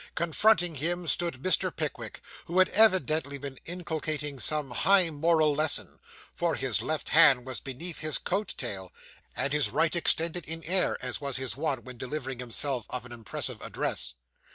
Confronting 0.15 0.73
him, 0.77 1.05
stood 1.05 1.43
Mr. 1.43 1.69
Pickwick, 1.71 2.21
who 2.45 2.57
had 2.57 2.69
evidently 2.69 3.37
been 3.37 3.59
inculcating 3.67 4.39
some 4.39 4.71
high 4.71 5.11
moral 5.11 5.53
lesson; 5.53 5.99
for 6.33 6.55
his 6.55 6.81
left 6.81 7.09
hand 7.09 7.45
was 7.45 7.59
beneath 7.59 7.99
his 7.99 8.17
coat 8.17 8.55
tail, 8.57 8.91
and 9.35 9.53
his 9.53 9.69
right 9.69 9.95
extended 9.95 10.43
in 10.45 10.63
air, 10.63 10.97
as 11.05 11.21
was 11.21 11.37
his 11.37 11.55
wont 11.55 11.83
when 11.83 11.99
delivering 11.99 12.39
himself 12.39 12.87
of 12.89 13.05
an 13.05 13.11
impressive 13.11 13.61
address. 13.61 14.15